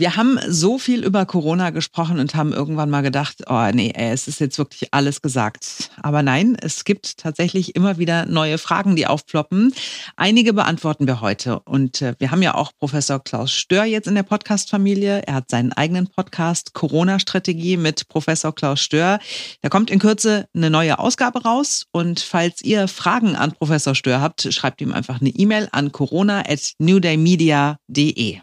[0.00, 4.28] Wir haben so viel über Corona gesprochen und haben irgendwann mal gedacht, oh nee, es
[4.28, 5.90] ist jetzt wirklich alles gesagt.
[6.00, 9.74] Aber nein, es gibt tatsächlich immer wieder neue Fragen, die aufploppen.
[10.16, 11.60] Einige beantworten wir heute.
[11.60, 15.24] Und äh, wir haben ja auch Professor Klaus Stör jetzt in der Podcast-Familie.
[15.26, 19.18] Er hat seinen eigenen Podcast Corona-Strategie mit Professor Klaus Stör.
[19.60, 21.84] Da kommt in Kürze eine neue Ausgabe raus.
[21.92, 26.40] Und falls ihr Fragen an Professor Stör habt, schreibt ihm einfach eine E-Mail an corona
[26.48, 28.40] at newdaymedia.de.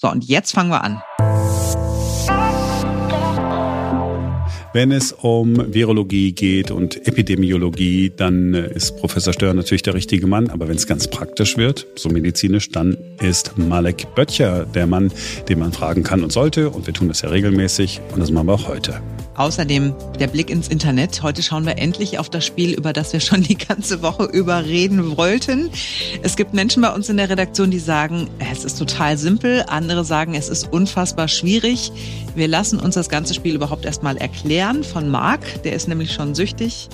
[0.00, 1.02] So, und jetzt fangen wir an.
[4.72, 10.28] Wenn es um Virologie geht und Epidemiologie, dann äh, ist Professor Stör natürlich der richtige
[10.28, 10.48] Mann.
[10.48, 15.10] Aber wenn es ganz praktisch wird, so medizinisch, dann ist Malek Böttcher der Mann,
[15.48, 16.70] den man fragen kann und sollte.
[16.70, 19.00] Und wir tun das ja regelmäßig und das machen wir auch heute.
[19.34, 21.22] Außerdem der Blick ins Internet.
[21.22, 24.64] Heute schauen wir endlich auf das Spiel, über das wir schon die ganze Woche über
[24.66, 25.70] reden wollten.
[26.22, 29.64] Es gibt Menschen bei uns in der Redaktion, die sagen, es ist total simpel.
[29.66, 31.90] Andere sagen, es ist unfassbar schwierig.
[32.36, 35.62] Wir lassen uns das ganze Spiel überhaupt erstmal erklären von Marc.
[35.62, 36.90] Der ist nämlich schon süchtig.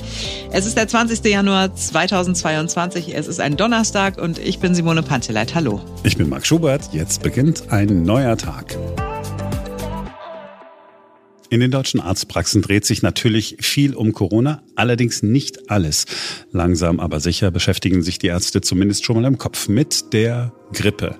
[0.52, 1.24] Es ist der 20.
[1.24, 3.12] Januar 2022.
[3.12, 5.56] Es ist ein Donnerstag und ich bin Simone Panteleit.
[5.56, 5.80] Hallo.
[6.04, 6.90] Ich bin Marc Schubert.
[6.92, 8.76] Jetzt beginnt ein neuer Tag.
[11.50, 16.06] In den deutschen Arztpraxen dreht sich natürlich viel um Corona, allerdings nicht alles.
[16.52, 21.16] Langsam aber sicher beschäftigen sich die Ärzte zumindest schon mal im Kopf mit der Grippe.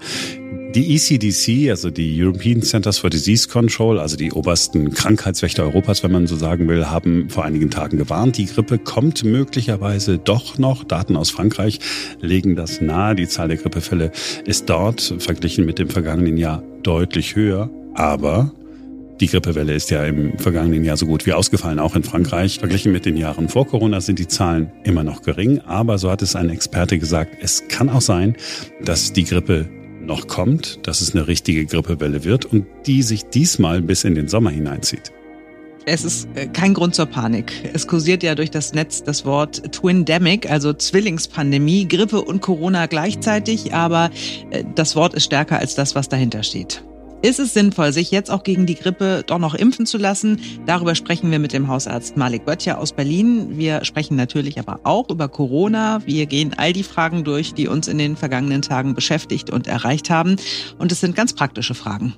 [0.74, 6.12] Die ECDC, also die European Centers for Disease Control, also die obersten Krankheitswächter Europas, wenn
[6.12, 10.84] man so sagen will, haben vor einigen Tagen gewarnt, die Grippe kommt möglicherweise doch noch.
[10.84, 11.78] Daten aus Frankreich
[12.20, 13.14] legen das nahe.
[13.14, 14.12] Die Zahl der Grippefälle
[14.44, 17.70] ist dort verglichen mit dem vergangenen Jahr deutlich höher.
[17.94, 18.52] Aber
[19.20, 22.58] die Grippewelle ist ja im vergangenen Jahr so gut wie ausgefallen, auch in Frankreich.
[22.58, 26.20] Verglichen mit den Jahren vor Corona sind die Zahlen immer noch gering, aber so hat
[26.20, 28.36] es ein Experte gesagt, es kann auch sein,
[28.84, 29.70] dass die Grippe
[30.06, 34.28] noch kommt, dass es eine richtige Grippewelle wird und die sich diesmal bis in den
[34.28, 35.12] Sommer hineinzieht.
[35.88, 37.52] Es ist äh, kein Grund zur Panik.
[37.72, 43.72] Es kursiert ja durch das Netz das Wort Twindemic, also Zwillingspandemie, Grippe und Corona gleichzeitig,
[43.72, 44.10] aber
[44.50, 46.82] äh, das Wort ist stärker als das, was dahinter steht.
[47.22, 50.40] Ist es sinnvoll, sich jetzt auch gegen die Grippe doch noch impfen zu lassen?
[50.66, 53.56] Darüber sprechen wir mit dem Hausarzt Malik Böttcher aus Berlin.
[53.56, 56.02] Wir sprechen natürlich aber auch über Corona.
[56.04, 60.10] Wir gehen all die Fragen durch, die uns in den vergangenen Tagen beschäftigt und erreicht
[60.10, 60.36] haben.
[60.78, 62.14] Und es sind ganz praktische Fragen.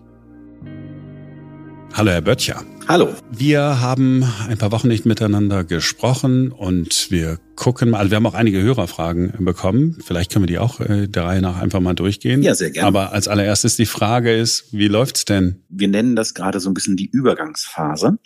[1.94, 2.62] Hallo, Herr Böttcher.
[2.88, 3.14] Hallo.
[3.30, 8.24] Wir haben ein paar Wochen nicht miteinander gesprochen und wir gucken mal, also wir haben
[8.24, 9.98] auch einige Hörerfragen bekommen.
[10.02, 12.42] Vielleicht können wir die auch äh, der Reihe nach einfach mal durchgehen.
[12.42, 12.88] Ja, sehr gerne.
[12.88, 15.62] Aber als allererstes die Frage ist, wie läuft's denn?
[15.68, 18.18] Wir nennen das gerade so ein bisschen die Übergangsphase.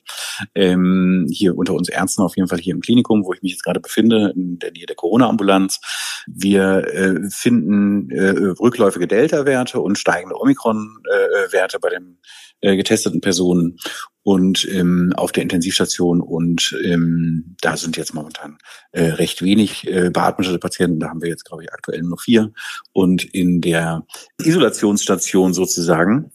[0.54, 3.64] Ähm, hier unter uns Ärzten, auf jeden Fall hier im Klinikum, wo ich mich jetzt
[3.64, 5.80] gerade befinde, in der Nähe der Corona-Ambulanz.
[6.28, 8.28] Wir äh, finden äh,
[8.60, 12.18] rückläufige Delta-Werte und steigende Omikron-Werte bei den
[12.60, 13.76] äh, getesteten Personen
[14.22, 18.58] und ähm, auf der Intensivstation und ähm, da sind jetzt momentan
[18.92, 21.00] äh, recht wenig äh, beatmete Patienten.
[21.00, 22.52] Da haben wir jetzt glaube ich aktuell nur vier
[22.92, 24.06] und in der
[24.38, 26.32] Isolationsstation sozusagen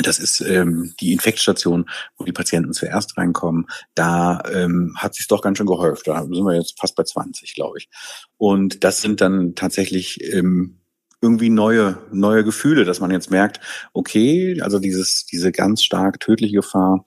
[0.00, 1.84] das ist ähm, die Infektstation,
[2.16, 3.66] wo die Patienten zuerst reinkommen.
[3.94, 6.06] Da ähm, hat sich doch ganz schön gehäuft.
[6.06, 7.90] Da sind wir jetzt fast bei 20, glaube ich.
[8.38, 10.81] Und das sind dann tatsächlich ähm,
[11.22, 13.60] irgendwie neue, neue Gefühle, dass man jetzt merkt,
[13.92, 17.04] okay, also dieses, diese ganz stark tödliche Gefahr,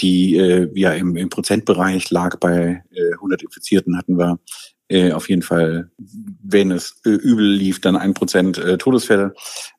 [0.00, 4.38] die äh, ja im, im Prozentbereich lag bei äh, 100 Infizierten, hatten wir
[4.88, 9.34] äh, auf jeden Fall, wenn es äh, übel lief, dann ein Prozent äh, Todesfälle.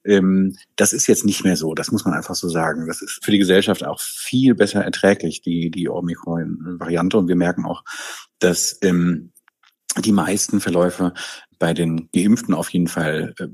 [0.05, 2.85] Ähm, das ist jetzt nicht mehr so, das muss man einfach so sagen.
[2.85, 7.17] Das ist für die Gesellschaft auch viel besser erträglich, die, die Omikron-Variante.
[7.17, 7.83] Und wir merken auch,
[8.37, 9.31] dass ähm,
[9.97, 11.13] die meisten Verläufe
[11.59, 13.47] bei den Geimpften auf jeden Fall äh,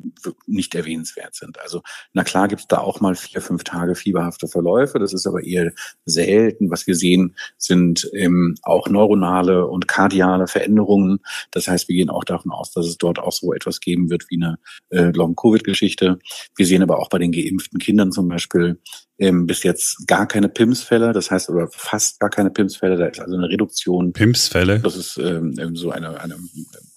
[0.46, 1.60] nicht erwähnenswert sind.
[1.60, 1.82] Also
[2.14, 5.00] na klar gibt es da auch mal vier, fünf Tage fieberhafte Verläufe.
[5.00, 5.74] Das ist aber eher
[6.06, 6.70] selten.
[6.70, 11.20] Was wir sehen, sind ähm, auch neuronale und kardiale Veränderungen.
[11.52, 14.26] Das heißt, wir gehen auch davon aus, dass es dort auch so etwas geben wird
[14.30, 16.20] wie eine äh, Long-Covid-Geschichte.
[16.56, 18.80] Wir sehen aber auch bei den geimpften Kindern zum Beispiel
[19.18, 23.20] ähm, bis jetzt gar keine PIMS-Fälle, das heißt oder fast gar keine PIMS-Fälle, da ist
[23.20, 24.14] also eine Reduktion.
[24.14, 24.80] PIMS-Fälle?
[24.80, 26.38] Das ist ähm, so eine, eine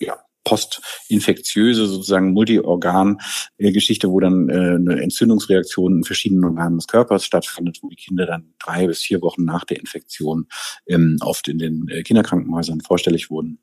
[0.01, 0.17] ja,
[0.49, 7.89] postinfektiöse sozusagen Multiorgan-Geschichte, wo dann äh, eine Entzündungsreaktion in verschiedenen Organen des Körpers stattfindet, wo
[7.89, 10.47] die Kinder dann drei bis vier Wochen nach der Infektion
[10.87, 13.59] ähm, oft in den äh, Kinderkrankenhäusern vorstellig wurden.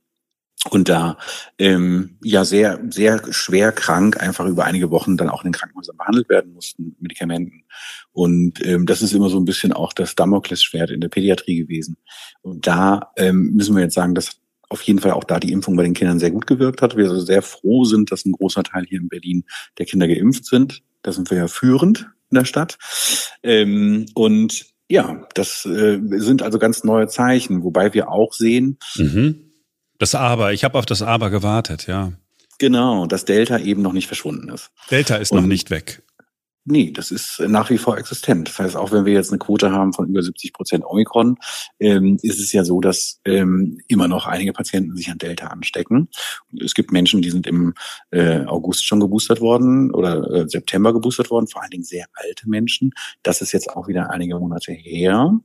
[0.72, 1.18] Und da
[1.60, 5.98] ähm, ja sehr sehr schwer krank einfach über einige Wochen dann auch in den Krankenhäusern
[5.98, 7.66] behandelt werden mussten Medikamenten.
[8.14, 11.98] Und ähm, das ist immer so ein bisschen auch das Damoklesschwert in der Pädiatrie gewesen.
[12.42, 14.40] Und da ähm, müssen wir jetzt sagen, dass
[14.70, 16.98] auf jeden Fall auch da die Impfung bei den Kindern sehr gut gewirkt hat.
[16.98, 19.44] Wir also sehr froh sind, dass ein großer Teil hier in Berlin
[19.78, 20.82] der Kinder geimpft sind.
[21.02, 22.78] Da sind wir ja führend in der Stadt.
[23.44, 28.78] Ähm, und ja, das äh, sind also ganz neue Zeichen, wobei wir auch sehen.
[28.96, 29.52] Mhm.
[29.98, 32.14] Das Aber, ich habe auf das Aber gewartet, ja.
[32.58, 34.72] Genau, dass Delta eben noch nicht verschwunden ist.
[34.90, 36.04] Delta ist Und, noch nicht weg.
[36.68, 38.50] Nee, das ist nach wie vor existent.
[38.50, 41.38] Das heißt, auch wenn wir jetzt eine Quote haben von über 70 Prozent Omikron,
[41.80, 46.10] ähm, ist es ja so, dass ähm, immer noch einige Patienten sich an Delta anstecken.
[46.60, 47.76] Es gibt Menschen, die sind im
[48.10, 52.50] äh, August schon geboostert worden oder äh, September geboostert worden, vor allen Dingen sehr alte
[52.50, 52.94] Menschen.
[53.22, 55.40] Das ist jetzt auch wieder einige Monate her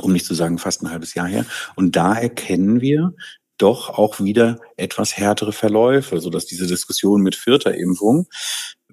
[0.00, 1.44] um nicht zu sagen fast ein halbes Jahr her.
[1.74, 3.14] Und da erkennen wir,
[3.58, 8.28] doch auch wieder etwas härtere Verläufe, so dass diese Diskussion mit vierter Impfung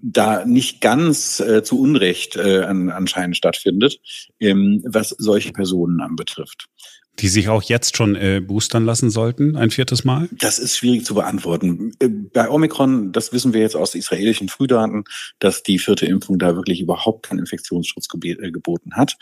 [0.06, 4.00] da nicht ganz äh, zu Unrecht äh, an, anscheinend stattfindet,
[4.40, 6.68] ähm, was solche Personen anbetrifft.
[7.20, 10.28] Die sich auch jetzt schon äh, boostern lassen sollten, ein viertes Mal?
[10.34, 11.94] Das ist schwierig zu beantworten.
[12.00, 15.06] Äh, bei Omikron, das wissen wir jetzt aus israelischen Frühdaten,
[15.40, 19.18] dass die vierte Impfung da wirklich überhaupt keinen Infektionsschutz äh, geboten hat.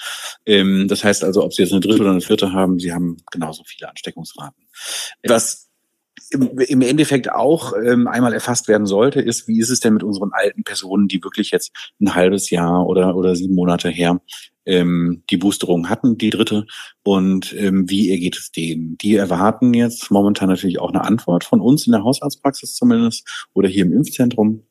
[0.46, 3.18] Ähm, das heißt also, ob Sie jetzt eine dritte oder eine vierte haben, Sie haben
[3.32, 4.66] genauso viele Ansteckungsraten.
[5.24, 5.63] Was
[6.34, 10.32] im Endeffekt auch ähm, einmal erfasst werden sollte, ist, wie ist es denn mit unseren
[10.34, 11.72] alten Personen, die wirklich jetzt
[12.02, 14.20] ein halbes Jahr oder, oder sieben Monate her
[14.66, 16.66] ähm, die Boosterung hatten, die dritte,
[17.04, 18.98] und ähm, wie ergeht es denen?
[18.98, 23.68] Die erwarten jetzt momentan natürlich auch eine Antwort von uns in der Hausarztpraxis zumindest oder
[23.68, 24.64] hier im Impfzentrum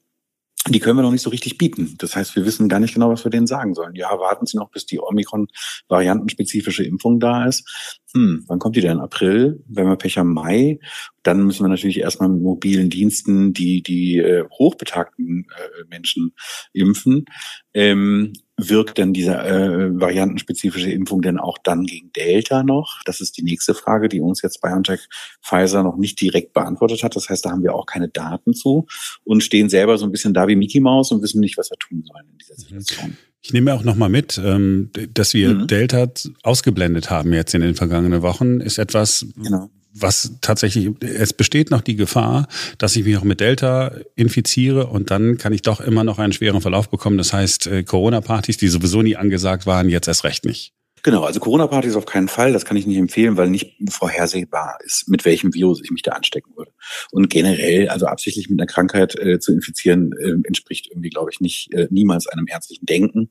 [0.69, 1.97] die können wir noch nicht so richtig bieten.
[1.99, 3.97] Das heißt, wir wissen gar nicht genau, was wir denen sagen sollen.
[3.97, 8.00] Ja, warten Sie noch, bis die Omikron-variantenspezifische Impfung da ist.
[8.14, 9.00] Hm, wann kommt die denn?
[9.00, 9.64] April?
[9.67, 10.79] Wenn wir Pech haben, Mai?
[11.22, 16.34] Dann müssen wir natürlich erstmal mit mobilen Diensten die, die äh, hochbetagten äh, Menschen
[16.72, 17.26] impfen.
[17.74, 23.00] Ähm, wirkt denn diese äh, variantenspezifische Impfung denn auch dann gegen Delta noch?
[23.04, 25.08] Das ist die nächste Frage, die uns jetzt BioNTech
[25.42, 27.16] Pfizer noch nicht direkt beantwortet hat.
[27.16, 28.86] Das heißt, da haben wir auch keine Daten zu
[29.25, 31.78] und stehen selber so ein bisschen da wie Mickey Mouse und wissen nicht, was wir
[31.78, 32.80] tun sollen in dieser mhm.
[32.80, 33.16] Situation.
[33.44, 35.66] Ich nehme auch noch mal mit, ähm, dass wir mhm.
[35.66, 36.06] Delta
[36.42, 41.80] ausgeblendet haben jetzt in den vergangenen Wochen, ist etwas, genau was tatsächlich, es besteht noch
[41.80, 42.48] die Gefahr,
[42.78, 46.32] dass ich mich auch mit Delta infiziere und dann kann ich doch immer noch einen
[46.32, 47.18] schweren Verlauf bekommen.
[47.18, 50.72] Das heißt, äh, Corona-Partys, die sowieso nie angesagt waren, jetzt erst recht nicht.
[51.04, 55.08] Genau, also Corona-Partys auf keinen Fall, das kann ich nicht empfehlen, weil nicht vorhersehbar ist,
[55.08, 56.72] mit welchem Virus ich mich da anstecken würde.
[57.10, 61.40] Und generell, also absichtlich mit einer Krankheit äh, zu infizieren, äh, entspricht irgendwie, glaube ich,
[61.40, 63.31] nicht äh, niemals einem ärztlichen Denken.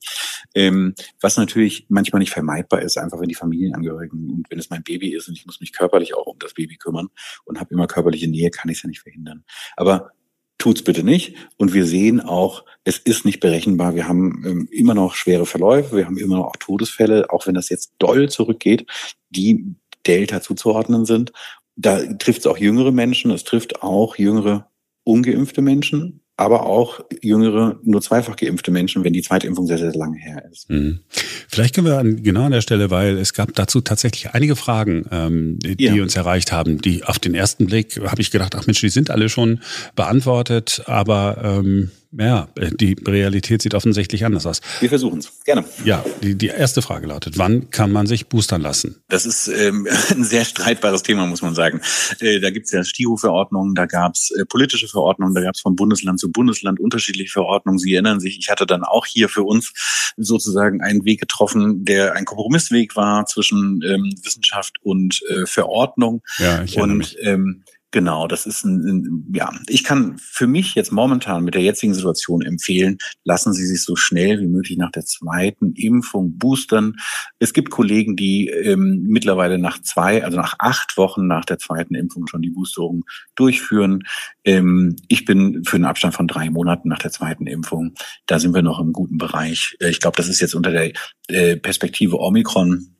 [0.53, 4.83] Ähm, was natürlich manchmal nicht vermeidbar ist, einfach wenn die Familienangehörigen und wenn es mein
[4.83, 7.07] Baby ist und ich muss mich körperlich auch um das Baby kümmern
[7.45, 9.45] und habe immer körperliche Nähe, kann ich es ja nicht verhindern.
[9.77, 10.11] Aber
[10.61, 11.35] tut's bitte nicht.
[11.57, 13.95] Und wir sehen auch, es ist nicht berechenbar.
[13.95, 17.69] Wir haben ähm, immer noch schwere Verläufe, wir haben immer noch Todesfälle, auch wenn das
[17.69, 18.85] jetzt doll zurückgeht,
[19.29, 19.75] die
[20.05, 21.31] Delta zuzuordnen sind.
[21.75, 24.69] Da trifft es auch jüngere Menschen, es trifft auch jüngere
[25.03, 29.93] ungeimpfte Menschen aber auch jüngere, nur zweifach geimpfte Menschen, wenn die zweite Impfung sehr, sehr
[29.93, 30.69] lange her ist.
[30.69, 30.99] Mhm.
[31.47, 35.05] Vielleicht können wir an, genau an der Stelle, weil es gab dazu tatsächlich einige Fragen,
[35.11, 35.93] ähm, die, ja.
[35.93, 38.89] die uns erreicht haben, die auf den ersten Blick habe ich gedacht, ach Mensch, die
[38.89, 39.59] sind alle schon
[39.95, 42.49] beantwortet, aber ähm, ja,
[42.79, 44.61] die Realität sieht offensichtlich anders aus.
[44.81, 45.31] Wir versuchen es.
[45.45, 45.63] Gerne.
[45.85, 49.01] Ja, die, die erste Frage lautet, wann kann man sich boostern lassen?
[49.07, 51.81] Das ist ähm, ein sehr streitbares Thema, muss man sagen.
[52.19, 55.61] Äh, da gibt es ja STIHO-Verordnungen, da gab es äh, politische Verordnungen, da gab es
[55.61, 57.79] von Bundesland zu Bundesland unterschiedliche Verordnungen.
[57.79, 59.73] Sie erinnern sich, ich hatte dann auch hier für uns
[60.17, 66.21] sozusagen einen Weg getroffen, der ein Kompromissweg war zwischen ähm, Wissenschaft und äh, Verordnung.
[66.39, 67.17] Ja, ich und mich.
[67.21, 67.63] Ähm,
[67.93, 71.93] Genau, das ist ein, ein, ja, ich kann für mich jetzt momentan mit der jetzigen
[71.93, 76.95] Situation empfehlen, lassen Sie sich so schnell wie möglich nach der zweiten Impfung boostern.
[77.39, 81.93] Es gibt Kollegen, die ähm, mittlerweile nach zwei, also nach acht Wochen nach der zweiten
[81.93, 83.03] Impfung schon die Boosterung
[83.35, 84.03] durchführen.
[84.45, 87.95] Ähm, ich bin für einen Abstand von drei Monaten nach der zweiten Impfung.
[88.25, 89.75] Da sind wir noch im guten Bereich.
[89.81, 90.93] Äh, ich glaube, das ist jetzt unter der
[91.27, 92.95] äh, Perspektive Omikron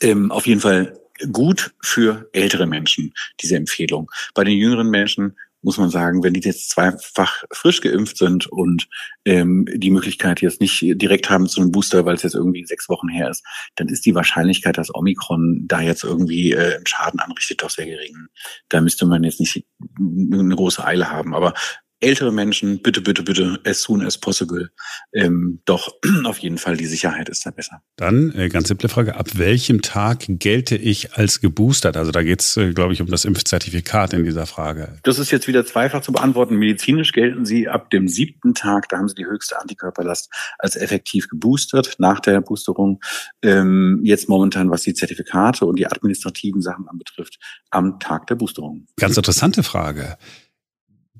[0.00, 0.99] ähm, auf jeden Fall
[1.32, 4.10] gut für ältere Menschen, diese Empfehlung.
[4.34, 8.88] Bei den jüngeren Menschen muss man sagen, wenn die jetzt zweifach frisch geimpft sind und
[9.24, 12.88] ähm, die Möglichkeit jetzt nicht direkt haben zu einem Booster, weil es jetzt irgendwie sechs
[12.88, 13.44] Wochen her ist,
[13.76, 17.86] dann ist die Wahrscheinlichkeit, dass Omikron da jetzt irgendwie äh, einen Schaden anrichtet, doch sehr
[17.86, 18.28] gering.
[18.68, 19.66] Da müsste man jetzt nicht
[19.98, 21.34] eine große Eile haben.
[21.34, 21.52] Aber
[22.00, 24.70] ältere Menschen, bitte, bitte, bitte, as soon as possible.
[25.12, 27.82] Ähm, doch auf jeden Fall, die Sicherheit ist da besser.
[27.96, 31.96] Dann äh, ganz simple Frage, ab welchem Tag gelte ich als geboostert?
[31.96, 34.98] Also da geht es, äh, glaube ich, um das Impfzertifikat in dieser Frage.
[35.02, 36.56] Das ist jetzt wieder zweifach zu beantworten.
[36.56, 41.28] Medizinisch gelten sie ab dem siebten Tag, da haben sie die höchste Antikörperlast als effektiv
[41.28, 43.00] geboostert nach der Boosterung.
[43.42, 47.38] Ähm, jetzt momentan, was die Zertifikate und die administrativen Sachen anbetrifft,
[47.70, 48.86] am Tag der Boosterung.
[48.96, 50.16] Ganz interessante Frage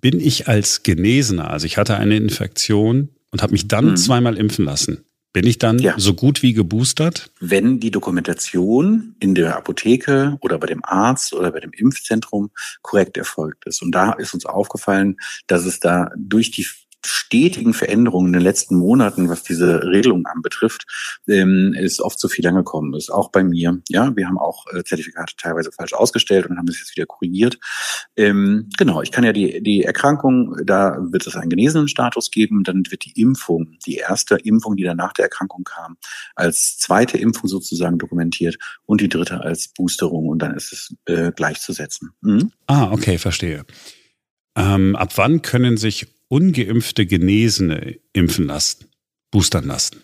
[0.01, 3.97] bin ich als Genesener, also ich hatte eine Infektion und habe mich dann mhm.
[3.97, 5.95] zweimal impfen lassen, Bin ich dann ja.
[5.97, 7.31] so gut wie geboostert?
[7.39, 12.51] Wenn die Dokumentation in der Apotheke oder bei dem Arzt oder bei dem Impfzentrum
[12.83, 13.81] korrekt erfolgt ist.
[13.81, 15.17] Und da ist uns aufgefallen,
[15.47, 16.67] dass es da durch die
[17.07, 20.87] stetigen Veränderungen in den letzten Monaten, was diese Regelung anbetrifft,
[21.29, 23.11] ähm, ist oft zu viel angekommen ist.
[23.11, 23.81] Auch bei mir.
[23.89, 27.59] Ja, wir haben auch äh, Zertifikate teilweise falsch ausgestellt und haben das jetzt wieder korrigiert.
[28.17, 32.65] Ähm, genau, ich kann ja die, die Erkrankung, da wird es einen genesenen Status geben,
[32.65, 35.97] dann wird die Impfung, die erste Impfung, die dann nach der Erkrankung kam,
[36.35, 41.33] als zweite Impfung sozusagen dokumentiert und die dritte als Boosterung und dann ist es äh,
[41.33, 42.11] gleichzusetzen.
[42.21, 42.53] Mhm.
[42.67, 43.65] Ah, okay, verstehe.
[44.57, 48.87] Ähm, ab wann können sich ungeimpfte Genesene impfen lassen,
[49.31, 50.01] boostern lassen?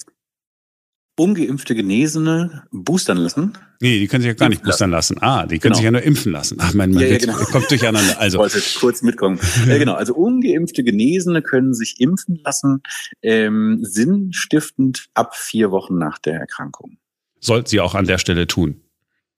[1.18, 3.56] Ungeimpfte Genesene boostern lassen?
[3.80, 5.16] Nee, die können sich ja gar nicht boostern lassen.
[5.22, 5.76] Ah, die können genau.
[5.76, 6.58] sich ja nur impfen lassen.
[6.60, 7.36] Ach, mein, mein ja, ja, genau.
[7.36, 8.16] kommt durcheinander.
[8.18, 8.44] Also.
[8.44, 9.40] Ich wollte kurz mitkommen.
[9.66, 9.94] ja, genau.
[9.94, 12.82] Also ungeimpfte Genesene können sich impfen lassen,
[13.22, 16.98] ähm, sinnstiftend ab vier Wochen nach der Erkrankung.
[17.40, 18.82] Sollten sie auch an der Stelle tun?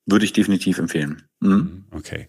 [0.07, 1.27] Würde ich definitiv empfehlen.
[1.40, 1.85] Mhm.
[1.92, 2.26] Okay.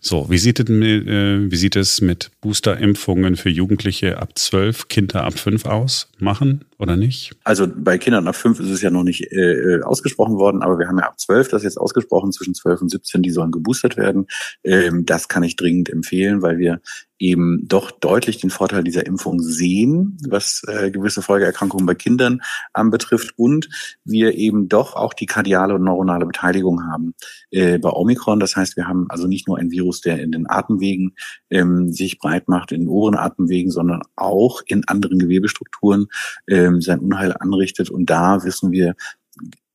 [0.00, 5.24] So, wie sieht, es, äh, wie sieht es mit Boosterimpfungen für Jugendliche ab 12, Kinder
[5.24, 6.10] ab 5 aus?
[6.18, 7.36] Machen oder nicht?
[7.44, 10.88] Also bei Kindern ab 5 ist es ja noch nicht äh, ausgesprochen worden, aber wir
[10.88, 14.26] haben ja ab 12 das jetzt ausgesprochen, zwischen 12 und 17, die sollen geboostert werden.
[14.64, 16.80] Ähm, das kann ich dringend empfehlen, weil wir
[17.18, 23.32] eben doch deutlich den Vorteil dieser Impfung sehen, was äh, gewisse Folgeerkrankungen bei Kindern anbetrifft
[23.36, 23.68] und
[24.04, 27.14] wir eben doch auch die kardiale und neuronale Beteiligung haben
[27.50, 28.40] äh, bei Omikron.
[28.46, 31.16] Das heißt, wir haben also nicht nur ein Virus, der in den Atemwegen
[31.50, 36.06] ähm, sich breit macht, in den oberen Atemwegen, sondern auch in anderen Gewebestrukturen
[36.48, 37.90] ähm, sein Unheil anrichtet.
[37.90, 38.94] Und da wissen wir,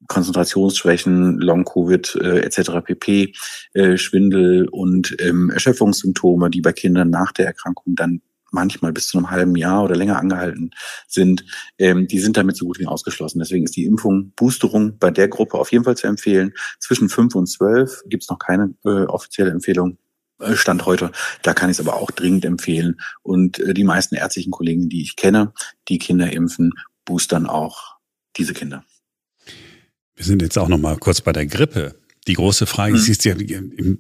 [0.07, 2.71] Konzentrationsschwächen, Long-Covid äh, etc.
[2.83, 3.33] pp,
[3.73, 8.21] äh, Schwindel und ähm, Erschöpfungssymptome, die bei Kindern nach der Erkrankung dann
[8.51, 10.72] manchmal bis zu einem halben Jahr oder länger angehalten
[11.08, 11.46] sind,
[11.77, 13.39] ähm, die sind damit so gut wie ausgeschlossen.
[13.39, 16.53] Deswegen ist die Impfung, Boosterung bei der Gruppe auf jeden Fall zu empfehlen.
[16.79, 19.98] Zwischen fünf und zwölf gibt es noch keine äh, offizielle Empfehlung.
[20.39, 21.12] Äh, Stand heute.
[21.41, 23.00] Da kann ich es aber auch dringend empfehlen.
[23.24, 25.53] Und äh, die meisten ärztlichen Kollegen, die ich kenne,
[25.88, 26.72] die Kinder impfen,
[27.05, 27.96] boostern auch
[28.38, 28.84] diese Kinder.
[30.15, 31.96] Wir sind jetzt auch noch mal kurz bei der Grippe.
[32.27, 32.99] Die große Frage, mhm.
[32.99, 33.33] ist ja,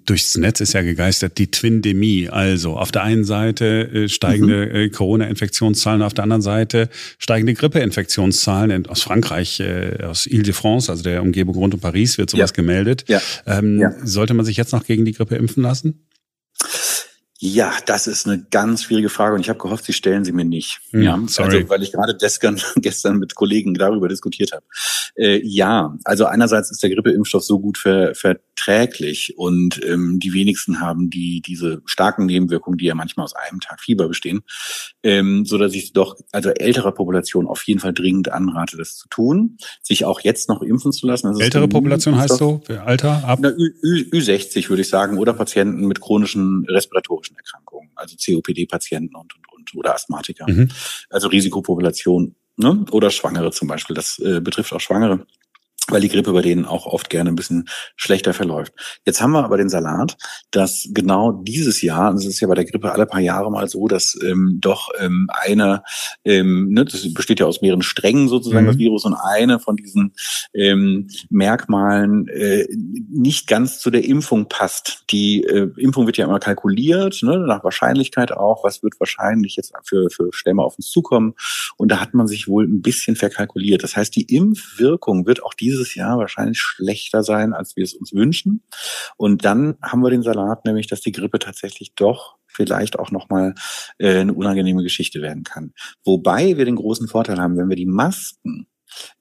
[0.05, 2.29] durchs Netz ist ja gegeistert, die Twindemie.
[2.29, 4.75] Also auf der einen Seite äh, steigende mhm.
[4.75, 8.85] äh, Corona-Infektionszahlen, auf der anderen Seite steigende Grippe-Infektionszahlen.
[8.85, 12.55] Aus Frankreich, äh, aus Ile-de-France, also der Umgebung rund um Paris, wird sowas ja.
[12.55, 13.05] gemeldet.
[13.07, 13.21] Ja.
[13.47, 13.91] Ähm, ja.
[14.03, 16.05] Sollte man sich jetzt noch gegen die Grippe impfen lassen?
[17.43, 20.45] Ja, das ist eine ganz schwierige Frage und ich habe gehofft, Sie stellen sie mir
[20.45, 20.79] nicht.
[20.91, 21.55] Hm, ja, sorry.
[21.55, 24.63] also weil ich gerade gestern, gestern mit Kollegen darüber diskutiert habe.
[25.15, 30.81] Äh, ja, also einerseits ist der Grippeimpfstoff so gut ver, verträglich und ähm, die wenigsten
[30.81, 34.41] haben die diese starken Nebenwirkungen, die ja manchmal aus einem Tag Fieber bestehen,
[35.01, 39.07] ähm, so dass ich doch also älterer Population auf jeden Fall dringend anrate, das zu
[39.09, 41.39] tun, sich auch jetzt noch impfen zu lassen.
[41.39, 43.39] Ältere Population heißt so Alter ab?
[43.41, 48.15] Na, Ü, Ü, Ü60 würde ich sagen oder Patienten mit chronischen respiratorischen chronischen Erkrankungen, also
[48.15, 50.49] COPD-Patienten und, und, und oder Asthmatiker.
[50.49, 50.69] Mhm.
[51.09, 52.85] Also Risikopopulation ne?
[52.91, 53.95] oder Schwangere zum Beispiel.
[53.95, 55.25] Das äh, betrifft auch Schwangere
[55.87, 58.73] weil die Grippe bei denen auch oft gerne ein bisschen schlechter verläuft.
[59.05, 60.17] Jetzt haben wir aber den Salat,
[60.51, 63.87] dass genau dieses Jahr, das ist ja bei der Grippe alle paar Jahre mal so,
[63.87, 65.83] dass ähm, doch ähm, eine,
[66.23, 68.69] ähm, ne, das besteht ja aus mehreren Strängen sozusagen, mhm.
[68.69, 70.13] das Virus, und eine von diesen
[70.53, 72.67] ähm, Merkmalen äh,
[73.09, 75.05] nicht ganz zu der Impfung passt.
[75.09, 79.73] Die äh, Impfung wird ja immer kalkuliert, ne, nach Wahrscheinlichkeit auch, was wird wahrscheinlich jetzt
[79.83, 81.33] für, für Stämme auf uns zukommen.
[81.75, 83.83] Und da hat man sich wohl ein bisschen verkalkuliert.
[83.83, 87.93] Das heißt, die Impfwirkung wird auch dieses dieses Jahr wahrscheinlich schlechter sein, als wir es
[87.93, 88.63] uns wünschen.
[89.17, 93.55] Und dann haben wir den Salat, nämlich, dass die Grippe tatsächlich doch vielleicht auch nochmal
[93.97, 95.73] äh, eine unangenehme Geschichte werden kann.
[96.03, 98.67] Wobei wir den großen Vorteil haben, wenn wir die Masken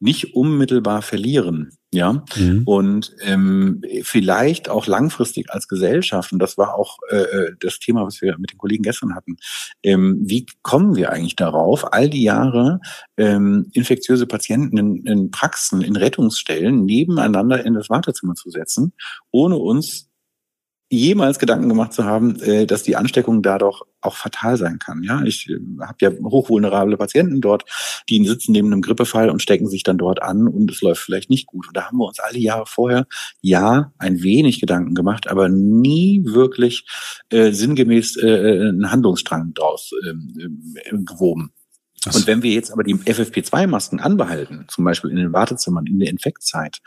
[0.01, 2.63] nicht unmittelbar verlieren, ja, mhm.
[2.67, 8.07] und ähm, vielleicht auch langfristig als Gesellschaft, und das war auch äh, äh, das Thema,
[8.07, 9.37] was wir mit den Kollegen gestern hatten,
[9.83, 12.81] ähm, wie kommen wir eigentlich darauf, all die Jahre
[13.17, 18.93] ähm, infektiöse Patienten in, in Praxen, in Rettungsstellen nebeneinander in das Wartezimmer zu setzen,
[19.33, 20.10] ohne uns
[20.91, 25.05] jemals Gedanken gemacht zu haben, äh, dass die Ansteckung da doch auch fatal sein kann.
[25.05, 27.65] Ja, ich äh, habe ja hochvulnerable Patienten dort,
[28.09, 31.31] die sitzen neben einem Grippefall und stecken sich dann dort an und es läuft vielleicht
[31.31, 31.69] nicht gut.
[31.69, 33.07] Und da haben wir uns alle Jahre vorher
[33.41, 36.85] ja ein wenig Gedanken gemacht, aber nie wirklich
[37.31, 41.53] äh, sinngemäß äh, äh einen Handlungsstrang draus ähm, äh, gewoben.
[42.03, 45.99] Das und wenn wir jetzt aber die FFP2-Masken anbehalten, zum Beispiel in den Wartezimmern in
[45.99, 46.79] der Infektzeit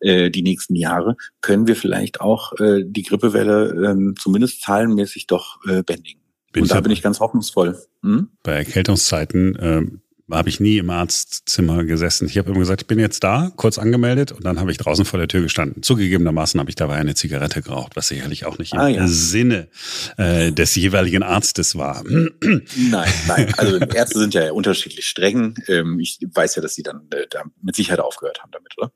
[0.00, 5.58] äh, die nächsten Jahre, können wir vielleicht auch äh, die Grippewelle äh, zumindest zahlenmäßig doch
[5.66, 6.20] äh, bändigen.
[6.52, 7.80] Bin und da bin ich ganz hoffnungsvoll.
[8.02, 8.28] Hm?
[8.42, 9.82] Bei Erkältungszeiten äh,
[10.30, 12.26] habe ich nie im Arztzimmer gesessen.
[12.26, 15.04] Ich habe immer gesagt, ich bin jetzt da, kurz angemeldet und dann habe ich draußen
[15.04, 15.82] vor der Tür gestanden.
[15.82, 19.06] Zugegebenermaßen habe ich dabei eine Zigarette geraucht, was sicherlich auch nicht im ah, ja.
[19.06, 19.68] Sinne
[20.16, 22.04] äh, des jeweiligen Arztes war.
[22.04, 23.54] Nein, nein.
[23.60, 25.54] Also Ärzte sind ja unterschiedlich streng.
[25.68, 28.92] Ähm, ich weiß ja, dass sie dann äh, da mit Sicherheit aufgehört haben damit, oder?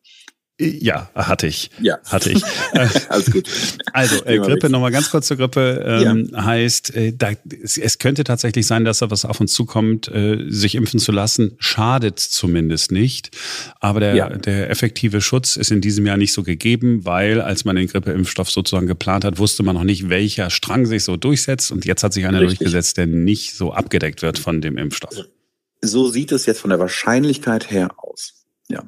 [0.61, 1.71] Ja, hatte ich.
[1.81, 1.99] Ja.
[2.05, 2.45] Hatte ich.
[3.09, 3.49] Alles gut.
[3.93, 6.45] Also, äh, Grippe, nochmal ganz kurz zur Grippe, ähm, ja.
[6.45, 10.45] heißt, äh, da, es, es, könnte tatsächlich sein, dass da was auf uns zukommt, äh,
[10.49, 13.33] sich impfen zu lassen, schadet zumindest nicht.
[13.81, 14.29] Aber der, ja.
[14.29, 18.49] der effektive Schutz ist in diesem Jahr nicht so gegeben, weil als man den Grippeimpfstoff
[18.49, 21.73] sozusagen geplant hat, wusste man noch nicht, welcher Strang sich so durchsetzt.
[21.73, 22.59] Und jetzt hat sich einer Richtig.
[22.59, 25.17] durchgesetzt, der nicht so abgedeckt wird von dem Impfstoff.
[25.81, 28.44] So sieht es jetzt von der Wahrscheinlichkeit her aus.
[28.69, 28.83] Ja,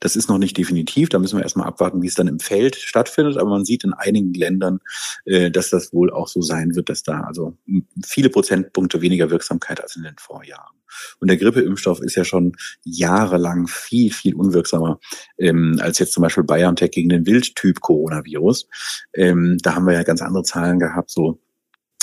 [0.00, 1.08] das ist noch nicht definitiv.
[1.08, 3.38] Da müssen wir erstmal abwarten, wie es dann im Feld stattfindet.
[3.38, 4.80] Aber man sieht in einigen Ländern,
[5.24, 7.56] äh, dass das wohl auch so sein wird, dass da also
[8.04, 10.76] viele Prozentpunkte weniger Wirksamkeit als in den Vorjahren.
[11.20, 12.54] Und der Grippeimpfstoff ist ja schon
[12.84, 15.00] jahrelang viel, viel unwirksamer
[15.38, 18.68] ähm, als jetzt zum Beispiel BioNTech gegen den Wildtyp Coronavirus.
[19.14, 21.40] Ähm, da haben wir ja ganz andere Zahlen gehabt, so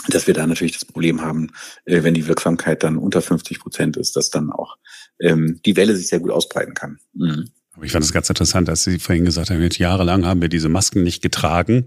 [0.09, 1.51] dass wir da natürlich das Problem haben,
[1.85, 4.77] äh, wenn die Wirksamkeit dann unter 50 Prozent ist, dass dann auch
[5.21, 6.99] ähm, die Welle sich sehr gut ausbreiten kann.
[7.13, 7.49] Mhm.
[7.73, 10.69] Aber ich fand es ganz interessant, als Sie vorhin gesagt haben, jahrelang haben wir diese
[10.69, 11.85] Masken nicht getragen.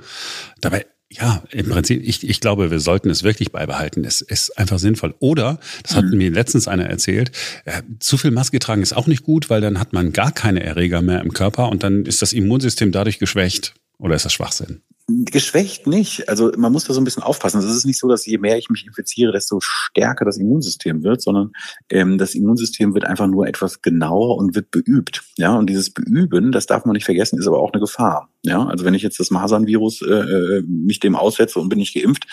[0.60, 4.04] Dabei ja, im Prinzip, ich, ich glaube, wir sollten es wirklich beibehalten.
[4.04, 5.14] Es ist einfach sinnvoll.
[5.20, 6.16] Oder, das hat mhm.
[6.16, 7.30] mir letztens einer erzählt,
[7.66, 10.64] äh, zu viel Maske tragen ist auch nicht gut, weil dann hat man gar keine
[10.64, 13.74] Erreger mehr im Körper und dann ist das Immunsystem dadurch geschwächt.
[13.98, 14.80] Oder ist das Schwachsinn?
[15.06, 16.28] Geschwächt nicht.
[16.30, 17.58] Also man muss da so ein bisschen aufpassen.
[17.58, 21.20] Es ist nicht so, dass je mehr ich mich infiziere, desto stärker das Immunsystem wird,
[21.20, 21.52] sondern
[21.90, 25.22] ähm, das Immunsystem wird einfach nur etwas genauer und wird beübt.
[25.36, 28.30] Ja, und dieses Beüben, das darf man nicht vergessen, ist aber auch eine Gefahr.
[28.46, 31.94] Ja, also wenn ich jetzt das Masernvirus äh, äh, mich dem aussetze und bin nicht
[31.94, 32.26] geimpft,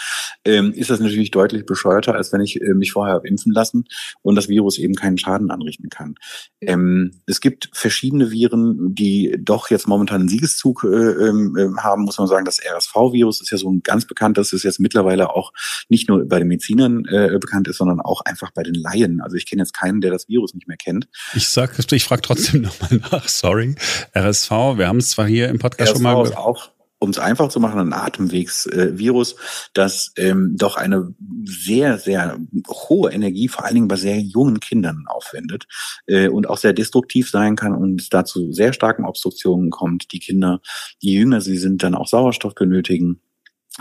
[0.44, 3.86] ähm, ist das natürlich deutlich bescheuerter, als wenn ich äh, mich vorher habe impfen lassen
[4.22, 6.16] und das Virus eben keinen Schaden anrichten kann.
[6.60, 12.18] Ähm, es gibt verschiedene Viren, die doch jetzt momentan einen Siegeszug äh, äh, haben, muss
[12.18, 12.44] man sagen.
[12.44, 15.54] Das RSV-Virus ist ja so ein ganz bekanntes, ist jetzt mittlerweile auch
[15.88, 19.22] nicht nur bei den Medizinern äh, bekannt ist, sondern auch einfach bei den Laien.
[19.22, 21.08] Also ich kenne jetzt keinen, der das Virus nicht mehr kennt.
[21.36, 23.76] Ich sag, ich frage trotzdem nochmal nach, sorry.
[24.14, 26.34] RSV, wir haben es zwar hier im Podcast schon mal.
[26.34, 29.36] Auch, um es einfach zu machen, ein Atemwegsvirus, äh,
[29.74, 32.38] das ähm, doch eine sehr, sehr
[32.68, 35.66] hohe Energie, vor allen Dingen bei sehr jungen Kindern aufwendet
[36.06, 40.12] äh, und auch sehr destruktiv sein kann und dazu sehr starken Obstruktionen kommt.
[40.12, 40.62] Die Kinder,
[41.00, 43.20] je jünger sie sind, dann auch Sauerstoff benötigen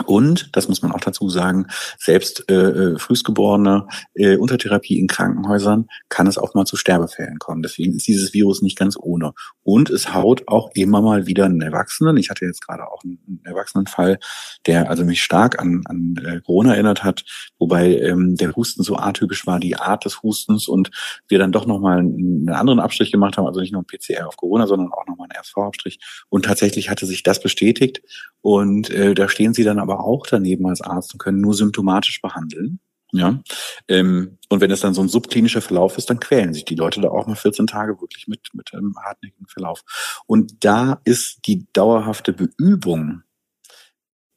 [0.05, 5.07] und, das muss man auch dazu sagen, selbst äh, äh, Frühstgeborene äh, unter Therapie in
[5.07, 7.61] Krankenhäusern kann es auch mal zu Sterbefällen kommen.
[7.61, 9.33] Deswegen ist dieses Virus nicht ganz ohne.
[9.63, 12.15] Und es haut auch immer mal wieder einen Erwachsenen.
[12.15, 14.17] Ich hatte jetzt gerade auch einen Erwachsenenfall,
[14.65, 17.25] der also mich stark an, an äh, Corona erinnert hat,
[17.59, 20.89] wobei ähm, der Husten so atypisch war, die Art des Hustens und
[21.27, 24.37] wir dann doch nochmal einen anderen Abstrich gemacht haben, also nicht nur ein PCR auf
[24.37, 25.99] Corona, sondern auch nochmal einen RSV-Abstrich.
[26.29, 28.01] Und tatsächlich hatte sich das bestätigt
[28.39, 32.21] und äh, da stehen sie dann aber auch daneben als Arzt und können nur symptomatisch
[32.21, 32.79] behandeln.
[33.13, 33.41] Ja.
[33.87, 37.01] Ähm, und wenn es dann so ein subklinischer Verlauf ist, dann quälen sich die Leute
[37.01, 39.83] da auch mal 14 Tage wirklich mit, mit einem hartnäckigen Verlauf.
[40.27, 43.23] Und da ist die dauerhafte Beübung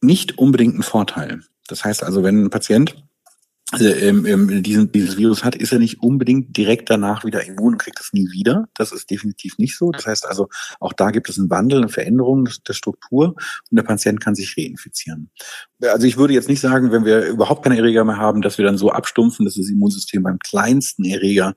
[0.00, 1.42] nicht unbedingt ein Vorteil.
[1.68, 2.96] Das heißt also, wenn ein Patient
[3.80, 7.78] ähm, ähm, diesen, dieses Virus hat, ist er nicht unbedingt direkt danach wieder immun und
[7.78, 8.66] kriegt es nie wieder.
[8.74, 9.90] Das ist definitiv nicht so.
[9.90, 10.48] Das heißt also,
[10.80, 13.34] auch da gibt es einen Wandel, eine Veränderung der Struktur
[13.70, 15.30] und der Patient kann sich reinfizieren.
[15.82, 18.64] Also ich würde jetzt nicht sagen, wenn wir überhaupt keine Erreger mehr haben, dass wir
[18.64, 21.54] dann so abstumpfen, dass das Immunsystem beim kleinsten Erreger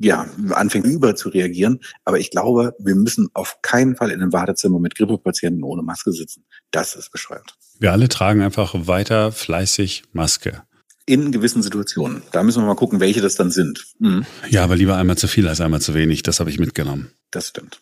[0.00, 1.80] ja, anfängt über zu reagieren.
[2.04, 6.12] Aber ich glaube, wir müssen auf keinen Fall in einem Wartezimmer mit Grippepatienten ohne Maske
[6.12, 6.44] sitzen.
[6.70, 7.54] Das ist bescheuert.
[7.78, 10.62] Wir alle tragen einfach weiter fleißig Maske
[11.08, 12.22] in gewissen Situationen.
[12.32, 13.86] Da müssen wir mal gucken, welche das dann sind.
[13.98, 14.26] Mhm.
[14.50, 16.22] Ja, aber lieber einmal zu viel als einmal zu wenig.
[16.22, 17.10] Das habe ich mitgenommen.
[17.30, 17.80] Das stimmt.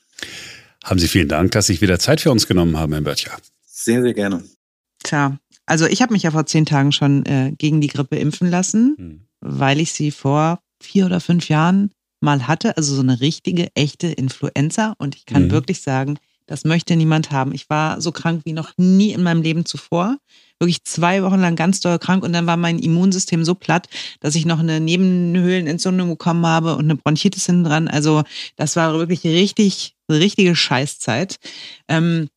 [0.85, 3.37] Haben Sie vielen Dank, dass Sie wieder Zeit für uns genommen haben, Herr Böttcher.
[3.67, 4.45] Sehr, sehr gerne.
[5.03, 8.49] Tja, also ich habe mich ja vor zehn Tagen schon äh, gegen die Grippe impfen
[8.49, 9.21] lassen, hm.
[9.41, 12.77] weil ich sie vor vier oder fünf Jahren mal hatte.
[12.77, 14.95] Also so eine richtige, echte Influenza.
[14.99, 15.51] Und ich kann hm.
[15.51, 17.53] wirklich sagen, das möchte niemand haben.
[17.53, 20.17] Ich war so krank wie noch nie in meinem Leben zuvor
[20.59, 23.89] wirklich zwei Wochen lang ganz doll krank und dann war mein Immunsystem so platt,
[24.21, 27.89] dass ich noch eine Nebenhöhlenentzündung bekommen habe und eine Bronchitis hinten dran.
[27.89, 28.23] Also
[28.57, 31.37] das war wirklich richtig, richtige Scheißzeit.
[31.89, 32.29] Ähm,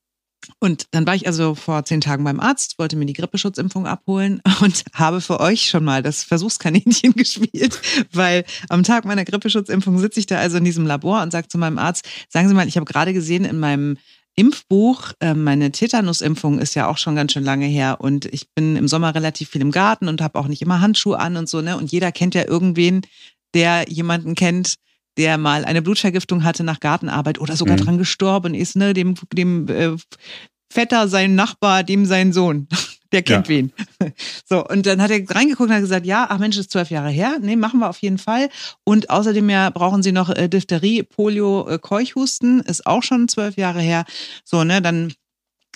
[0.59, 4.41] und dann war ich also vor zehn Tagen beim Arzt, wollte mir die Grippeschutzimpfung abholen
[4.61, 7.79] und habe für euch schon mal das Versuchskaninchen gespielt,
[8.13, 11.57] weil am Tag meiner Grippeschutzimpfung sitze ich da also in diesem Labor und sage zu
[11.57, 13.97] meinem Arzt, sagen Sie mal, ich habe gerade gesehen in meinem
[14.35, 15.13] Impfbuch.
[15.19, 18.87] Ähm, meine Tetanusimpfung ist ja auch schon ganz schön lange her und ich bin im
[18.87, 21.77] Sommer relativ viel im Garten und habe auch nicht immer Handschuhe an und so, ne?
[21.77, 23.01] Und jeder kennt ja irgendwen,
[23.53, 24.75] der jemanden kennt,
[25.17, 27.81] der mal eine Blutvergiftung hatte nach Gartenarbeit oder sogar mhm.
[27.81, 29.95] dran gestorben ist, ne, dem, dem äh,
[30.71, 32.67] Vetter, sein Nachbar, dem sein Sohn.
[33.11, 33.55] Der kennt ja.
[33.55, 33.73] wen.
[34.45, 37.09] So, und dann hat er reingeguckt und hat gesagt, ja, ach Mensch, ist zwölf Jahre
[37.09, 37.37] her.
[37.41, 38.49] Nee, machen wir auf jeden Fall.
[38.83, 43.57] Und außerdem ja brauchen sie noch äh, Diphtherie, Polio, äh, Keuchhusten, ist auch schon zwölf
[43.57, 44.05] Jahre her.
[44.43, 45.13] So, ne, dann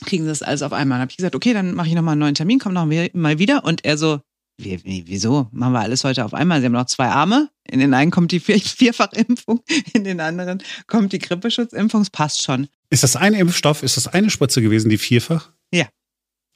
[0.06, 0.98] kriegen sie das alles auf einmal.
[0.98, 3.39] Dann habe ich gesagt, okay, dann mache ich nochmal einen neuen Termin, komm noch mal
[3.39, 3.63] wieder.
[3.63, 4.22] Und er so,
[4.58, 5.48] wie, wie, wieso?
[5.52, 6.60] Machen wir alles heute auf einmal?
[6.60, 7.50] Sie haben noch zwei Arme.
[7.67, 9.62] In den einen kommt die Vier Vierfachimpfung,
[9.93, 12.02] in den anderen kommt die Grippeschutzimpfung.
[12.02, 12.67] Es passt schon.
[12.89, 13.82] Ist das ein Impfstoff?
[13.84, 15.50] Ist das eine Spritze gewesen, die vierfach?
[15.72, 15.88] Ja.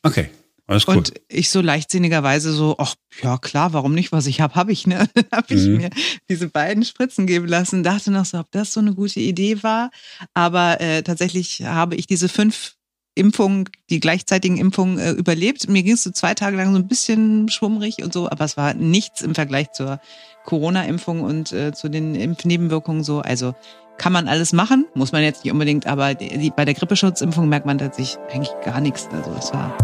[0.04, 0.30] Okay.
[0.68, 0.98] Alles gut.
[0.98, 4.12] Und ich so leichtsinnigerweise so, ach ja klar, warum nicht?
[4.12, 4.86] Was ich habe, habe ich.
[4.86, 5.10] Ne?
[5.14, 5.78] Dann habe ich mhm.
[5.78, 5.90] mir
[6.30, 7.84] diese beiden Spritzen geben lassen.
[7.84, 9.92] Dachte noch so, ob das so eine gute Idee war.
[10.34, 12.76] Aber äh, tatsächlich habe ich diese fünf
[13.16, 15.68] Impfungen, die gleichzeitigen Impfungen äh, überlebt.
[15.70, 18.58] Mir ging es so zwei Tage lang so ein bisschen schwummrig und so, aber es
[18.58, 20.00] war nichts im Vergleich zur
[20.46, 23.20] Corona-Impfung und äh, zu den Impfnebenwirkungen so.
[23.20, 23.56] Also
[23.98, 27.66] kann man alles machen, muss man jetzt nicht unbedingt, aber die, bei der Grippeschutzimpfung merkt
[27.66, 29.08] man tatsächlich eigentlich gar nichts.
[29.12, 29.76] Also es war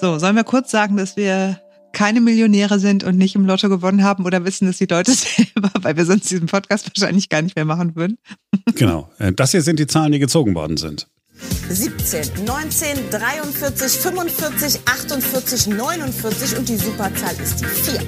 [0.00, 1.60] So, sollen wir kurz sagen, dass wir
[1.92, 5.70] keine Millionäre sind und nicht im Lotto gewonnen haben oder wissen das die Leute selber,
[5.82, 8.18] weil wir sonst diesen Podcast wahrscheinlich gar nicht mehr machen würden?
[8.76, 9.10] Genau.
[9.18, 11.08] Äh, das hier sind die Zahlen, die gezogen worden sind.
[11.68, 18.00] 17, 19, 43, 45, 48, 49 und die Superzahl ist die 4.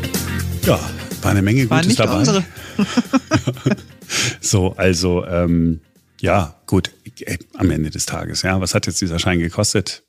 [0.66, 0.78] Ja,
[1.22, 2.18] war eine Menge war Gutes dabei.
[2.18, 2.44] Unsere.
[4.40, 5.80] so, also ähm,
[6.20, 8.60] ja, gut, äh, am Ende des Tages, ja.
[8.60, 10.04] Was hat jetzt dieser Schein gekostet?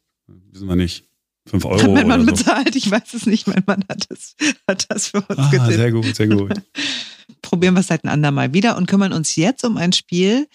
[0.51, 1.05] Wissen wir nicht.
[1.45, 1.81] Fünf Euro.
[1.81, 2.43] Hat mein Mann oder so.
[2.43, 3.47] bezahlt, ich weiß es nicht.
[3.47, 4.35] Mein Mann hat das,
[4.67, 5.73] hat das für uns ah, getippt.
[5.73, 6.53] Sehr gut, sehr gut.
[7.41, 10.47] Probieren wir es halt ein andermal wieder und kümmern uns jetzt um ein Spiel,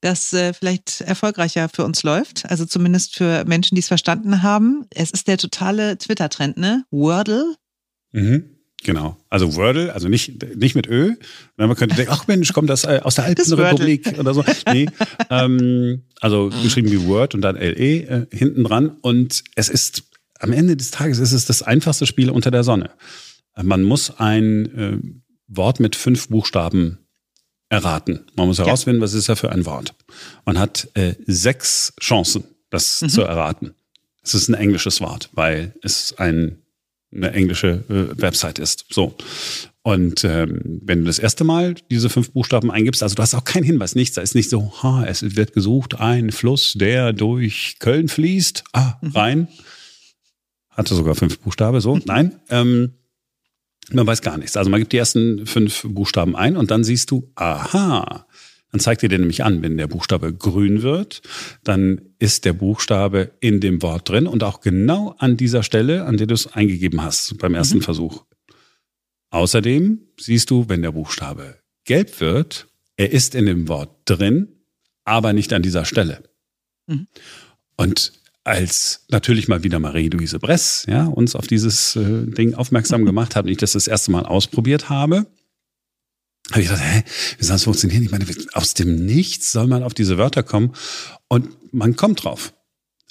[0.00, 2.48] das äh, vielleicht erfolgreicher für uns läuft.
[2.50, 4.86] Also zumindest für Menschen, die es verstanden haben.
[4.90, 6.84] Es ist der totale Twitter-Trend, ne?
[6.90, 7.54] Wordle.
[8.10, 8.56] Mhm.
[8.84, 9.16] Genau.
[9.28, 11.14] Also Wordle, also nicht, nicht mit Ö.
[11.56, 14.44] Man könnte denken, ach Mensch, kommt das äh, aus der alten Republik oder so.
[14.72, 14.88] Nee.
[15.30, 18.96] ähm, also geschrieben wie Word und dann LE äh, hinten dran.
[19.00, 20.04] Und es ist
[20.38, 22.90] am Ende des Tages ist es das einfachste Spiel unter der Sonne.
[23.60, 24.98] Man muss ein äh,
[25.46, 26.98] Wort mit fünf Buchstaben
[27.68, 28.26] erraten.
[28.34, 29.04] Man muss herausfinden, ja.
[29.04, 29.94] was ist da für ein Wort.
[30.44, 33.08] Man hat äh, sechs Chancen, das mhm.
[33.08, 33.74] zu erraten.
[34.22, 36.61] Es ist ein englisches Wort, weil es ein,
[37.14, 38.86] eine englische äh, Website ist.
[38.90, 39.14] So.
[39.82, 43.44] Und ähm, wenn du das erste Mal diese fünf Buchstaben eingibst, also du hast auch
[43.44, 47.76] keinen Hinweis, nichts, da ist nicht so, ha, es wird gesucht, ein Fluss, der durch
[47.80, 49.10] Köln fließt, ah, mhm.
[49.10, 49.48] rein.
[50.70, 51.96] Hatte sogar fünf Buchstaben, so.
[51.96, 52.02] Mhm.
[52.06, 52.92] Nein, ähm,
[53.90, 54.56] man weiß gar nichts.
[54.56, 58.26] Also man gibt die ersten fünf Buchstaben ein und dann siehst du, aha,
[58.72, 61.20] dann zeigt dir der nämlich an, wenn der Buchstabe grün wird,
[61.62, 66.16] dann ist der Buchstabe in dem Wort drin und auch genau an dieser Stelle, an
[66.16, 67.82] der du es eingegeben hast beim ersten mhm.
[67.82, 68.24] Versuch.
[69.30, 74.48] Außerdem siehst du, wenn der Buchstabe gelb wird, er ist in dem Wort drin,
[75.04, 76.22] aber nicht an dieser Stelle.
[76.86, 77.06] Mhm.
[77.76, 78.12] Und
[78.44, 83.44] als natürlich mal wieder Marie-Louise Bress ja, uns auf dieses äh, Ding aufmerksam gemacht hat
[83.44, 85.26] und ich das das erste Mal ausprobiert habe,
[86.50, 87.02] habe ich gedacht, hä,
[87.38, 88.02] wie soll das funktionieren?
[88.02, 90.74] Ich meine, aus dem Nichts soll man auf diese Wörter kommen
[91.28, 92.52] und man kommt drauf.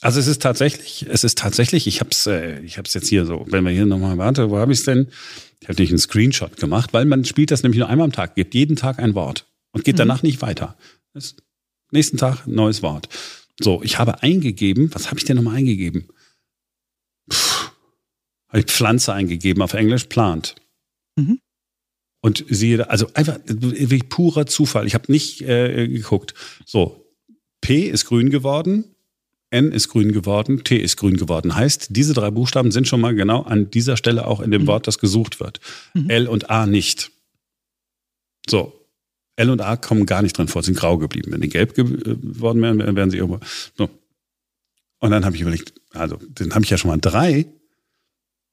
[0.01, 3.25] Also es ist tatsächlich, es ist tatsächlich, ich habe es äh, ich hab's jetzt hier
[3.25, 5.09] so, wenn wir hier nochmal warte, wo habe ich es denn?
[5.59, 8.35] Ich habe nicht einen Screenshot gemacht, weil man spielt das nämlich nur einmal am Tag,
[8.35, 9.99] gibt jeden Tag ein Wort und geht mhm.
[9.99, 10.75] danach nicht weiter.
[11.13, 11.35] Das,
[11.91, 13.09] nächsten Tag neues Wort.
[13.61, 16.07] So, ich habe eingegeben, was habe ich denn nochmal eingegeben?
[18.49, 20.55] Habe ich Pflanze eingegeben, auf Englisch plant.
[21.15, 21.39] Mhm.
[22.21, 24.85] Und siehe, also einfach wie purer Zufall.
[24.85, 26.35] Ich habe nicht äh, geguckt.
[26.65, 27.11] So,
[27.61, 28.85] P ist grün geworden,
[29.49, 31.55] N ist grün geworden, T ist grün geworden.
[31.55, 34.67] Heißt, diese drei Buchstaben sind schon mal genau an dieser Stelle auch in dem mhm.
[34.67, 35.59] Wort, das gesucht wird.
[35.93, 36.09] Mhm.
[36.09, 37.11] L und A nicht.
[38.49, 38.81] So,
[39.35, 41.31] L und A kommen gar nicht drin vor, sind grau geblieben.
[41.31, 43.39] Wenn die gelb geworden wären, wären sie irgendwo.
[43.77, 43.89] So.
[44.99, 47.47] Und dann habe ich überlegt, also dann habe ich ja schon mal drei.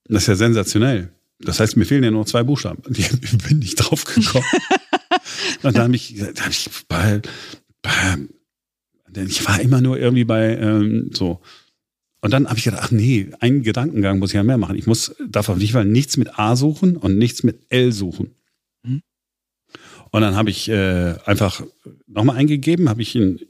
[0.05, 1.13] Das ist ja sensationell.
[1.41, 2.83] Das heißt, mir fehlen ja nur zwei Buchstaben.
[2.95, 4.45] Ich bin nicht drauf gekommen.
[5.63, 7.23] und dann habe ich, da hab ich bei,
[7.83, 8.19] bei,
[9.15, 11.41] ich war immer nur irgendwie bei ähm, so.
[12.21, 14.77] Und dann habe ich gedacht, ach nee, einen Gedankengang muss ich ja mehr machen.
[14.77, 18.35] Ich muss, darf auf jeden Fall nichts mit A suchen und nichts mit L suchen.
[20.11, 21.63] Und dann habe ich äh, einfach
[22.07, 23.41] nochmal eingegeben, habe ich ein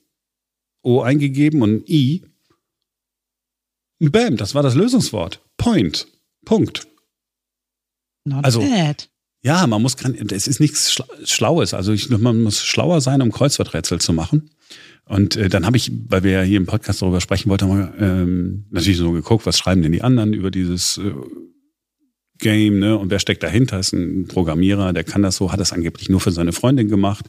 [0.83, 2.22] O eingegeben und ein I.
[4.01, 5.40] Bam, das war das Lösungswort.
[5.57, 6.07] Point.
[6.44, 6.88] Punkt.
[8.28, 9.08] Not also, bad.
[9.42, 9.96] Ja, man muss,
[10.30, 11.72] es ist nichts Schlaues.
[11.72, 14.50] Also ich, man muss schlauer sein, um Kreuzworträtsel zu machen.
[15.04, 18.66] Und äh, dann habe ich, weil wir ja hier im Podcast darüber sprechen wollten, ähm,
[18.70, 21.12] natürlich so geguckt, was schreiben denn die anderen über dieses äh,
[22.38, 22.96] Game, ne?
[22.96, 23.78] Und wer steckt dahinter?
[23.78, 27.24] Ist ein Programmierer, der kann das so, hat das angeblich nur für seine Freundin gemacht.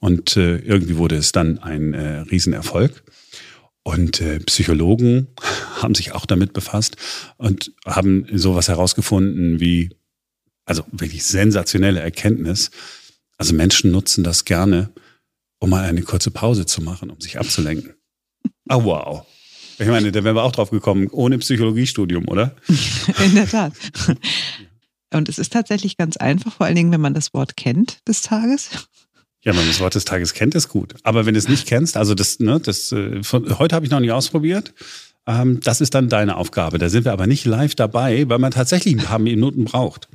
[0.00, 3.04] Und äh, irgendwie wurde es dann ein äh, Riesenerfolg.
[3.82, 5.28] Und äh, Psychologen
[5.82, 6.96] haben sich auch damit befasst
[7.36, 9.90] und haben sowas herausgefunden wie,
[10.64, 12.70] also wirklich sensationelle Erkenntnis.
[13.38, 14.90] Also Menschen nutzen das gerne,
[15.58, 17.94] um mal eine kurze Pause zu machen, um sich abzulenken.
[18.68, 19.26] Ah, oh, wow.
[19.78, 22.54] Ich meine, da wären wir auch drauf gekommen, ohne Psychologiestudium, oder?
[23.24, 23.72] In der Tat.
[25.12, 28.22] Und es ist tatsächlich ganz einfach, vor allen Dingen, wenn man das Wort kennt des
[28.22, 28.70] Tages.
[29.42, 30.94] Ja, wenn man das Wort des Tages kennt, ist gut.
[31.02, 33.90] Aber wenn du es nicht kennst, also das, ne, das äh, von, heute habe ich
[33.90, 34.72] noch nicht ausprobiert.
[35.26, 36.78] Ähm, das ist dann deine Aufgabe.
[36.78, 40.08] Da sind wir aber nicht live dabei, weil man tatsächlich ein paar Minuten braucht.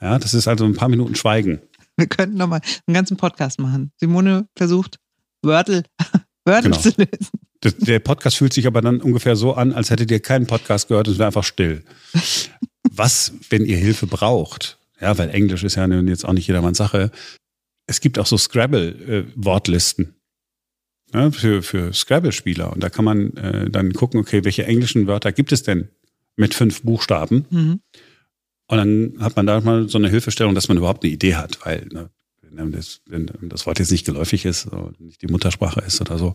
[0.00, 1.60] Ja, das ist also ein paar Minuten Schweigen.
[1.96, 3.90] Wir könnten nochmal einen ganzen Podcast machen.
[3.96, 4.98] Simone versucht,
[5.42, 5.84] Wörtel,
[6.44, 6.82] Wörtel genau.
[6.82, 7.84] zu lösen.
[7.86, 11.08] Der Podcast fühlt sich aber dann ungefähr so an, als hättet ihr keinen Podcast gehört,
[11.08, 11.82] es wäre einfach still.
[12.90, 14.78] Was, wenn ihr Hilfe braucht?
[15.00, 17.10] Ja, weil Englisch ist ja jetzt auch nicht jedermanns Sache.
[17.86, 20.14] Es gibt auch so Scrabble-Wortlisten
[21.14, 22.72] ja, für, für Scrabble-Spieler.
[22.72, 25.88] Und da kann man äh, dann gucken, okay, welche englischen Wörter gibt es denn
[26.36, 27.46] mit fünf Buchstaben?
[27.50, 27.80] Mhm.
[28.68, 31.58] Und dann hat man da mal so eine Hilfestellung, dass man überhaupt eine Idee hat,
[31.64, 32.10] weil ne,
[32.50, 36.34] wenn das, wenn das Wort jetzt nicht geläufig ist, nicht die Muttersprache ist oder so.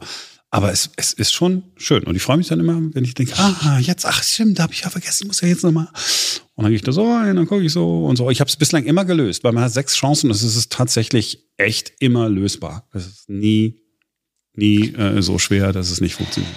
[0.50, 2.04] Aber es, es ist schon schön.
[2.04, 4.74] Und ich freue mich dann immer, wenn ich denke, ah, jetzt, ach stimmt, da habe
[4.74, 5.88] ich ja vergessen, muss ja jetzt nochmal.
[6.56, 8.30] Und dann gehe ich da so rein, dann gucke ich so und so.
[8.30, 11.50] Ich habe es bislang immer gelöst, weil man hat sechs Chancen und es ist tatsächlich
[11.58, 12.88] echt immer lösbar.
[12.94, 13.82] Es ist nie,
[14.56, 16.54] nie äh, so schwer, dass es nicht funktioniert.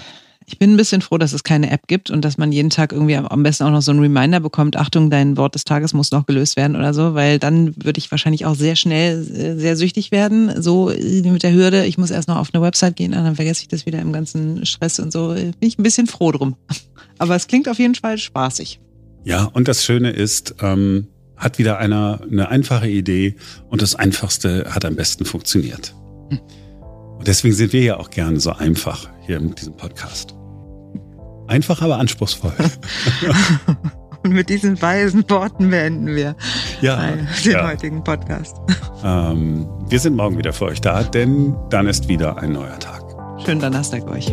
[0.49, 2.93] Ich bin ein bisschen froh, dass es keine App gibt und dass man jeden Tag
[2.93, 6.13] irgendwie am besten auch noch so einen Reminder bekommt, Achtung, dein Wort des Tages muss
[6.13, 9.77] noch gelöst werden oder so, weil dann würde ich wahrscheinlich auch sehr schnell äh, sehr
[9.77, 10.63] süchtig werden.
[10.63, 13.69] So mit der Hürde, ich muss erst noch auf eine Website gehen, dann vergesse ich
[13.69, 15.35] das wieder im ganzen Stress und so.
[15.35, 16.55] Bin ich ein bisschen froh drum.
[17.19, 18.79] Aber es klingt auf jeden Fall spaßig.
[19.25, 23.35] Ja, und das Schöne ist, ähm, hat wieder einer eine einfache Idee
[23.69, 25.93] und das Einfachste hat am besten funktioniert.
[26.31, 26.41] Hm.
[27.19, 30.35] Und deswegen sind wir ja auch gerne so einfach hier in diesem Podcast.
[31.49, 32.53] Einfach, aber anspruchsvoll.
[34.23, 36.35] Und mit diesen weisen Worten beenden wir
[36.81, 37.69] ja, den ja.
[37.69, 38.57] heutigen Podcast.
[39.05, 43.05] Ähm, wir sind morgen wieder für euch da, denn dann ist wieder ein neuer Tag.
[43.45, 44.33] Schönen Donnerstag euch.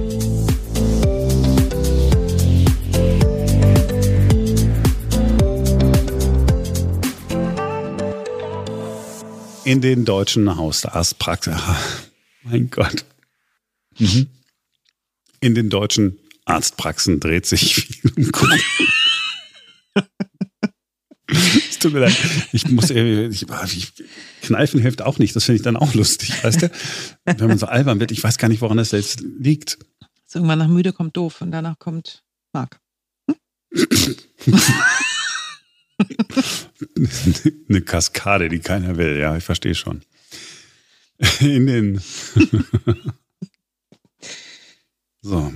[9.65, 11.55] In den deutschen Hausarztpraxen.
[12.43, 13.05] Mein Gott.
[13.97, 14.27] Mhm.
[15.39, 18.31] In den deutschen Arztpraxen dreht sich viel um.
[21.27, 22.15] Es tut mir leid.
[22.51, 23.93] Ich muss, ich, ich,
[24.41, 25.35] kneifen hilft auch nicht.
[25.35, 26.71] Das finde ich dann auch lustig, weißt du?
[27.25, 29.79] Wenn man so albern wird, ich weiß gar nicht, woran das jetzt liegt.
[30.25, 32.79] Also irgendwann nach müde kommt doof und danach kommt Marc.
[37.69, 39.17] Eine Kaskade, die keiner will.
[39.17, 40.01] Ja, ich verstehe schon.
[41.39, 42.01] In den.
[45.21, 45.53] so.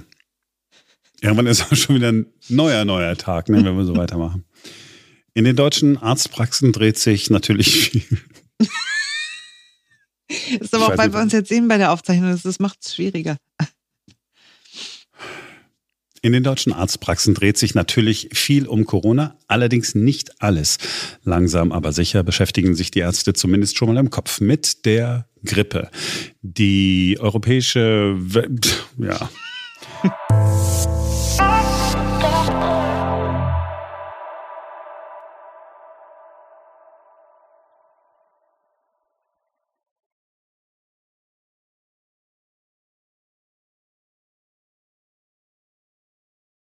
[1.19, 4.45] Irgendwann ist auch schon wieder ein neuer, neuer Tag, ne, wenn wir so weitermachen.
[5.33, 8.05] In den deutschen Arztpraxen dreht sich natürlich viel.
[8.59, 8.69] Das
[10.59, 13.37] ist aber auch, weil wir uns jetzt sehen bei der Aufzeichnung, das macht es schwieriger.
[16.21, 20.77] In den deutschen Arztpraxen dreht sich natürlich viel um Corona, allerdings nicht alles.
[21.23, 25.89] Langsam aber sicher beschäftigen sich die Ärzte zumindest schon mal im Kopf mit der Grippe.
[26.41, 28.15] Die europäische...
[28.17, 28.49] We
[28.97, 29.29] ja.